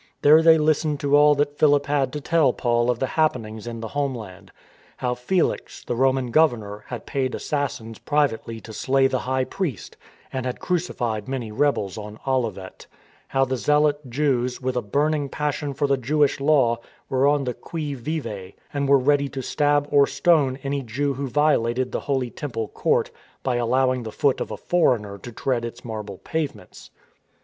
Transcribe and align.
There 0.23 0.41
they 0.41 0.57
listened 0.57 0.99
to 1.01 1.15
all 1.15 1.35
that 1.35 1.59
Philip 1.59 1.85
had 1.85 2.11
to 2.13 2.19
tell 2.21 2.53
Paul 2.53 2.89
of 2.89 2.97
the 2.97 3.05
happenings 3.05 3.67
in 3.67 3.81
the 3.81 3.89
homeland; 3.89 4.51
how 4.97 5.13
Felix, 5.13 5.83
the 5.83 5.93
Roman 5.95 6.31
governor, 6.31 6.85
had 6.87 7.05
paid 7.05 7.35
assassins 7.35 7.99
pri 7.99 8.25
vately 8.25 8.63
to 8.63 8.73
slay 8.73 9.05
the 9.05 9.19
high 9.29 9.43
priest, 9.43 9.97
and 10.33 10.43
had 10.47 10.59
crucified 10.59 11.27
many 11.27 11.51
rebels 11.51 11.99
on 11.99 12.19
Olivet; 12.25 12.87
how 13.27 13.45
the 13.45 13.57
Zealot 13.57 14.09
Jews, 14.09 14.59
with 14.59 14.75
a 14.75 14.81
burning 14.81 15.25
"ONE 15.29 15.29
WHO 15.29 15.43
MARCHED" 15.43 15.59
285 15.59 15.69
passion 15.69 15.73
for 15.75 15.87
the 15.95 16.01
Jewish 16.07 16.39
law 16.39 16.79
were 17.07 17.27
on 17.27 17.43
the 17.43 17.53
qui 17.53 17.93
vive, 17.93 18.53
and 18.73 18.89
were 18.89 18.97
ready 18.97 19.29
to 19.29 19.43
stab 19.43 19.87
or 19.91 20.07
stone 20.07 20.57
any 20.63 20.81
Jew 20.81 21.13
who 21.13 21.27
violated 21.27 21.91
the 21.91 21.99
holy 22.09 22.31
Temple 22.31 22.69
court 22.69 23.11
by 23.43 23.57
allowing 23.57 24.01
the 24.01 24.11
foot 24.11 24.41
of 24.41 24.49
a 24.49 24.57
foreigner 24.57 25.19
to 25.19 25.31
tread 25.31 25.63
its 25.63 25.85
marble 25.85 26.17
pavements. 26.17 26.89